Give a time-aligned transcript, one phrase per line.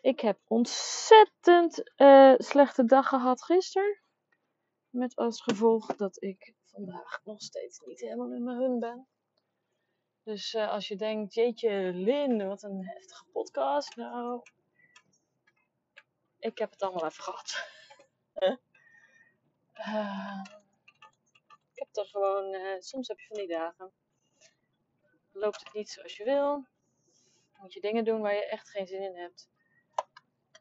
[0.00, 4.00] ik heb ontzettend uh, slechte dag gehad gisteren.
[4.88, 9.08] Met als gevolg dat ik vandaag nog steeds niet helemaal in mijn run ben.
[10.22, 13.96] Dus uh, als je denkt, jeetje Lin, wat een heftige podcast.
[13.96, 14.42] Nou,
[16.38, 17.68] ik heb het allemaal even gehad.
[18.34, 18.56] uh,
[21.72, 23.92] ik heb er gewoon, soms heb je van die dagen.
[25.32, 26.66] Loopt het niet zoals je wil.
[27.60, 29.48] Moet je dingen doen waar je echt geen zin in hebt.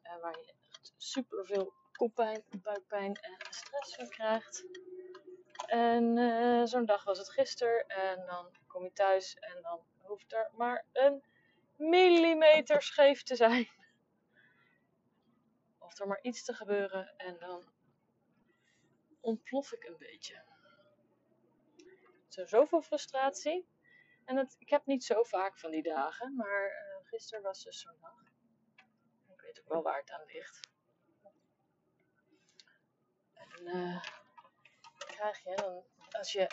[0.10, 4.66] Uh, waar je echt super veel koppijn, buikpijn en stress van krijgt.
[5.66, 7.88] En uh, zo'n dag was het gisteren.
[7.88, 11.24] En dan kom je thuis en dan hoeft er maar een
[11.76, 13.70] millimeter scheef te zijn.
[15.80, 17.64] Of er maar iets te gebeuren en dan
[19.20, 20.44] ontplof ik een beetje.
[22.28, 23.68] Zo, zoveel frustratie.
[24.26, 27.80] En het, ik heb niet zo vaak van die dagen, maar uh, gisteren was dus
[27.80, 28.29] zo'n dag.
[29.70, 30.60] Wel waar het aan ligt.
[33.34, 34.04] En uh,
[34.98, 36.48] krijg je dan, als je.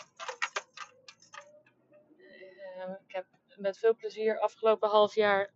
[2.77, 5.53] Uh, ik heb met veel plezier afgelopen half jaar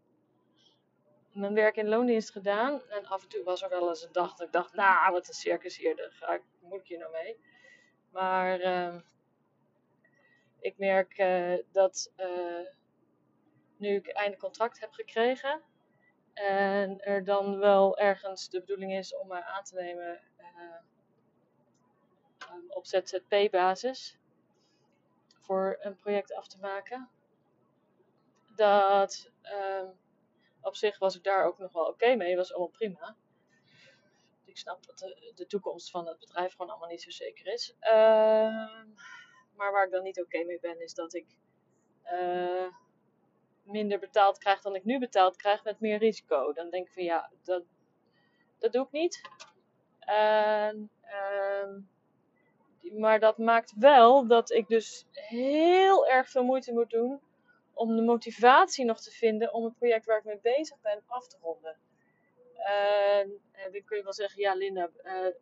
[1.33, 2.89] mijn werk in loondienst gedaan.
[2.89, 5.27] En af en toe was er wel eens een dag dat ik dacht, nou, wat
[5.27, 7.39] een circus hier, daar ga ik, moet ik hier nou mee.
[8.11, 9.01] Maar uh,
[10.59, 12.13] ik merk uh, dat
[13.77, 15.69] nu ik einde contract heb gekregen
[16.47, 20.19] en er dan wel ergens de bedoeling is om mij aan te nemen
[22.51, 24.17] um, op ZZP-basis
[25.39, 27.09] voor een project af te maken.
[28.55, 29.99] Dat um,
[30.61, 33.15] op zich was ik daar ook nog wel oké okay mee, was allemaal prima.
[34.45, 34.97] Ik snap dat
[35.35, 37.75] de, toekomst van het bedrijf gewoon allemaal niet zo zeker is.
[37.81, 37.89] Uh,
[39.55, 41.25] maar waar ik dan niet oké mee ben, is dat ik
[42.05, 42.67] uh,
[43.71, 46.53] minder betaald krijg dan ik nu betaald krijg met meer risico.
[46.53, 47.63] Dan denk ik van ja, dat,
[48.59, 49.21] dat doe ik niet.
[49.99, 51.77] En, uh,
[52.99, 57.21] maar dat maakt wel dat ik dus heel erg veel moeite moet doen
[57.73, 61.27] om de motivatie nog te vinden om het project waar ik mee bezig ben af
[61.27, 61.77] te ronden.
[63.51, 65.33] en dan kun je wel zeggen, ja Linda, uh,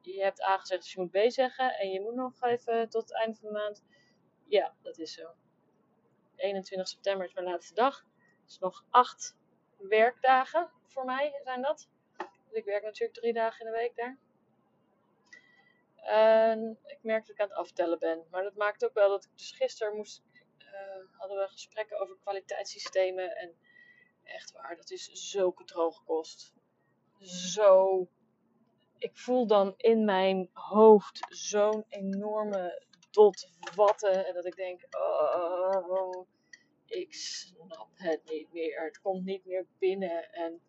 [0.00, 3.02] je hebt A gezegd dus je moet B zeggen en je moet nog even tot
[3.02, 3.84] het einde van de maand.
[4.48, 5.34] Ja, dat is zo.
[6.36, 8.04] 21 september is mijn laatste dag.
[8.44, 9.36] Dus nog acht
[9.76, 11.88] werkdagen voor mij zijn dat.
[12.16, 14.18] Dus ik werk natuurlijk drie dagen in de week daar.
[15.96, 18.26] En ik merk dat ik aan het aftellen ben.
[18.30, 20.22] Maar dat maakt ook wel dat ik dus gisteren moest,
[20.58, 23.36] uh, hadden we gesprekken over kwaliteitssystemen.
[23.36, 23.56] En
[24.22, 26.54] echt waar, dat is zulke droge kost.
[27.20, 28.08] Zo
[28.98, 32.82] ik voel dan in mijn hoofd zo'n enorme
[33.16, 34.26] dot watten.
[34.26, 36.26] En dat ik denk, oh,
[36.86, 38.84] ik snap het niet meer.
[38.84, 40.32] Het komt niet meer binnen.
[40.32, 40.60] En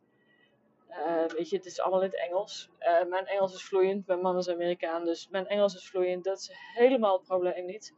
[0.89, 2.69] uh, weet je, het is allemaal in het Engels.
[2.79, 4.07] Uh, mijn Engels is vloeiend.
[4.07, 6.23] Mijn man is Amerikaan, dus mijn Engels is vloeiend.
[6.23, 7.95] Dat is helemaal het probleem niet.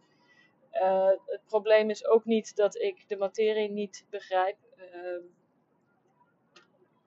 [0.73, 4.57] Uh, het probleem is ook niet dat ik de materie niet begrijp.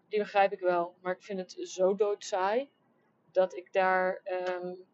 [0.09, 2.71] die begrijp ik wel, maar ik vind het zo doodsaai
[3.33, 4.23] dat ik daar
[4.63, 4.87] um,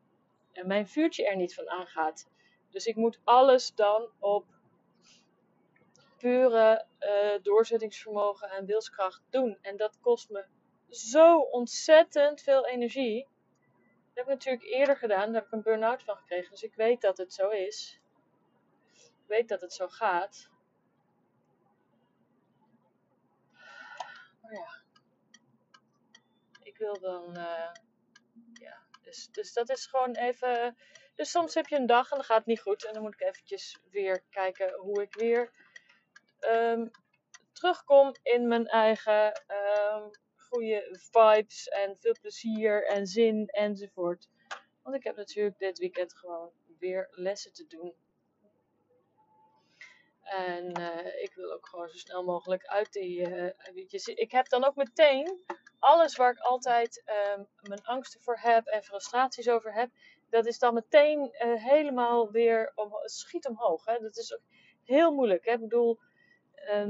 [0.67, 2.31] mijn vuurtje er niet van aangaat.
[2.71, 4.45] Dus ik moet alles dan op
[6.17, 9.59] pure uh, doorzettingsvermogen en wilskracht doen.
[9.63, 10.47] En dat kost me
[10.89, 13.27] zo ontzettend veel energie.
[14.15, 15.27] Dat heb ik natuurlijk eerder gedaan.
[15.27, 16.51] Daar heb ik een burn-out van gekregen.
[16.51, 18.01] Dus ik weet dat het zo is.
[18.95, 20.49] Ik weet dat het zo gaat.
[24.43, 24.83] Maar ja.
[26.63, 27.39] Ik wil dan...
[27.39, 27.73] Uh,
[29.09, 30.77] dus, dus dat is gewoon even.
[31.19, 32.85] Dus soms heb je een dag en dan gaat het niet goed.
[32.85, 35.53] En dan moet ik eventjes weer kijken hoe ik weer
[36.41, 36.91] um,
[37.53, 44.29] terugkom in mijn eigen um, goede vibes en veel plezier en zin enzovoort.
[44.83, 47.95] Want ik heb natuurlijk dit weekend gewoon weer lessen te doen.
[50.29, 53.21] En uh, ik wil ook gewoon zo snel mogelijk uit die.
[53.21, 53.51] Uh,
[54.05, 55.45] ik heb dan ook meteen
[55.79, 57.03] alles waar ik altijd
[57.37, 59.91] um, mijn angsten voor heb en frustraties over heb,
[60.31, 63.85] dat is dan meteen uh, helemaal weer om, schiet omhoog.
[63.85, 63.99] Hè?
[63.99, 64.43] Dat is ook
[64.85, 65.45] heel moeilijk.
[65.45, 65.53] Hè?
[65.53, 65.99] Ik bedoel,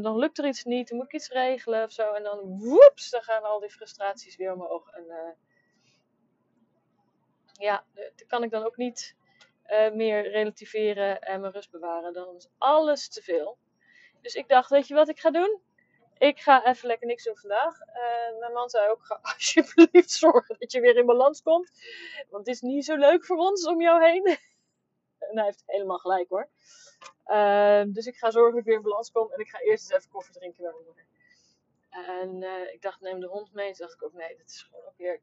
[0.01, 2.13] dan lukt er iets niet, dan moet ik iets regelen of zo.
[2.13, 4.89] En dan woeps, dan gaan al die frustraties weer omhoog.
[4.91, 5.37] En
[7.53, 9.17] ja, dat kan ik dan ook niet
[9.69, 12.13] eh, meer relativeren en mijn rust bewaren.
[12.13, 13.59] Dan is alles te veel.
[14.21, 15.61] Dus ik dacht, weet je wat ik ga doen?
[16.19, 17.81] Ik ga even lekker niks doen vandaag.
[17.81, 21.71] Uh, mijn man zei ook, ga alsjeblieft zorgen dat je weer in balans komt.
[22.29, 24.27] Want het is niet zo leuk voor ons om jou heen.
[25.29, 26.49] en hij heeft helemaal gelijk hoor.
[27.27, 29.33] Uh, dus ik ga zorgen dat ik weer in balans kom.
[29.33, 31.07] En ik ga eerst eens even koffie drinken bij mijn moeder.
[31.91, 33.73] En uh, ik dacht, neem de hond mee.
[33.73, 35.21] Toen dacht ik ook, nee, dat is gewoon ook weer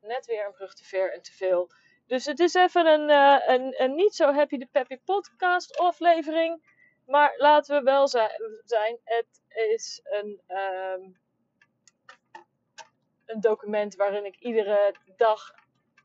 [0.00, 1.70] net weer een brug te ver en te veel.
[2.06, 6.72] Dus het is even een, uh, een, niet zo happy de peppy podcast aflevering.
[7.06, 11.16] Maar laten we wel zijn, het is een, um,
[13.24, 15.54] een document waarin ik iedere dag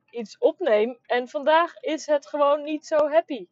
[0.09, 0.99] iets opneem.
[1.05, 3.47] En vandaag is het gewoon niet zo happy.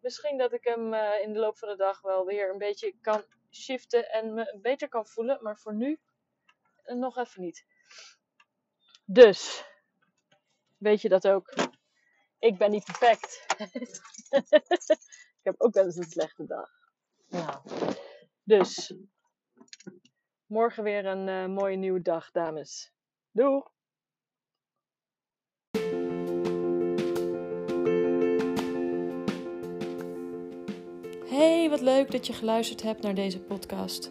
[0.00, 2.94] Misschien dat ik hem uh, in de loop van de dag wel weer een beetje
[3.00, 5.38] kan shiften en me beter kan voelen.
[5.42, 6.00] Maar voor nu
[6.86, 7.66] uh, nog even niet.
[9.04, 9.64] Dus,
[10.78, 11.52] weet je dat ook?
[12.44, 13.44] Ik ben niet perfect.
[15.38, 16.70] ik heb ook wel eens een slechte dag.
[18.42, 18.94] Dus
[20.46, 22.92] morgen weer een uh, mooie nieuwe dag, dames.
[23.30, 23.62] Doei!
[31.26, 34.10] Hey, wat leuk dat je geluisterd hebt naar deze podcast.